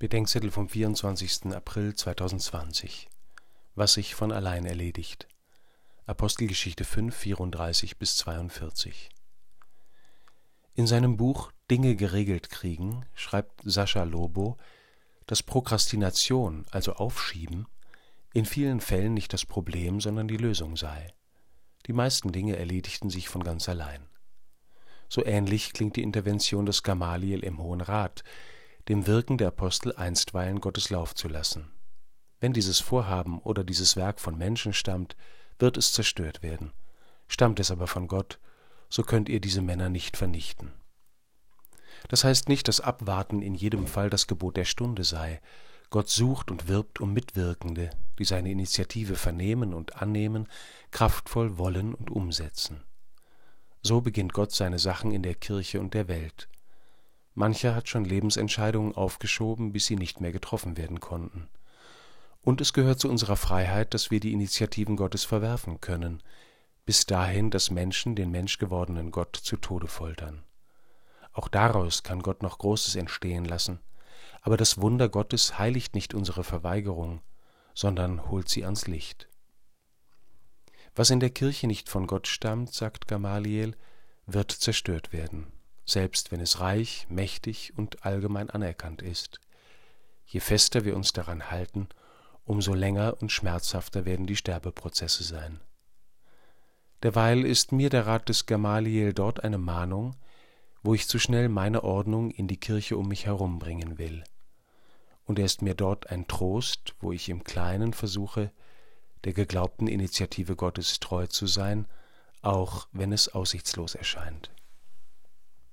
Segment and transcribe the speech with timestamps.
[0.00, 1.54] Bedenkzettel vom 24.
[1.54, 3.08] April 2020
[3.76, 5.28] Was sich von allein erledigt.
[6.04, 9.08] Apostelgeschichte 5, 34 bis 42.
[10.74, 14.56] In seinem Buch Dinge geregelt kriegen schreibt Sascha Lobo,
[15.26, 17.68] dass Prokrastination, also Aufschieben,
[18.32, 21.14] in vielen Fällen nicht das Problem, sondern die Lösung sei.
[21.86, 24.04] Die meisten Dinge erledigten sich von ganz allein.
[25.08, 28.24] So ähnlich klingt die Intervention des Gamaliel im Hohen Rat,
[28.88, 31.70] dem Wirken der Apostel einstweilen Gottes Lauf zu lassen.
[32.40, 35.16] Wenn dieses Vorhaben oder dieses Werk von Menschen stammt,
[35.58, 36.72] wird es zerstört werden.
[37.26, 38.38] Stammt es aber von Gott,
[38.90, 40.72] so könnt ihr diese Männer nicht vernichten.
[42.08, 45.40] Das heißt nicht, dass Abwarten in jedem Fall das Gebot der Stunde sei.
[45.88, 50.48] Gott sucht und wirbt um Mitwirkende, die seine Initiative vernehmen und annehmen,
[50.90, 52.82] kraftvoll wollen und umsetzen.
[53.82, 56.48] So beginnt Gott seine Sachen in der Kirche und der Welt.
[57.34, 61.48] Mancher hat schon Lebensentscheidungen aufgeschoben, bis sie nicht mehr getroffen werden konnten.
[62.42, 66.22] Und es gehört zu unserer Freiheit, dass wir die Initiativen Gottes verwerfen können,
[66.86, 70.44] bis dahin, dass Menschen den menschgewordenen Gott zu Tode foltern.
[71.32, 73.80] Auch daraus kann Gott noch Großes entstehen lassen,
[74.42, 77.20] aber das Wunder Gottes heiligt nicht unsere Verweigerung,
[77.74, 79.28] sondern holt sie ans Licht.
[80.94, 83.74] Was in der Kirche nicht von Gott stammt, sagt Gamaliel,
[84.26, 85.53] wird zerstört werden
[85.84, 89.40] selbst wenn es reich, mächtig und allgemein anerkannt ist.
[90.26, 91.88] Je fester wir uns daran halten,
[92.44, 95.60] umso länger und schmerzhafter werden die Sterbeprozesse sein.
[97.02, 100.16] Derweil ist mir der Rat des Gamaliel dort eine Mahnung,
[100.82, 104.24] wo ich zu schnell meine Ordnung in die Kirche um mich herum bringen will.
[105.26, 108.52] Und er ist mir dort ein Trost, wo ich im Kleinen versuche,
[109.24, 111.86] der geglaubten Initiative Gottes treu zu sein,
[112.42, 114.50] auch wenn es aussichtslos erscheint.